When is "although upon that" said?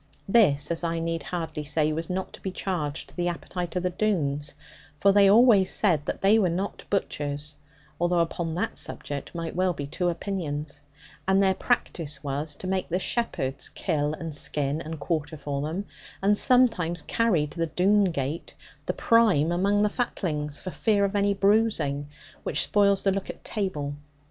7.99-8.79